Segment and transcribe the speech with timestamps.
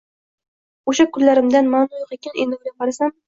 [0.91, 3.15] Oʻsha kunlarimdan maʼno yoʻq ekan, endi oʻylab qarasam.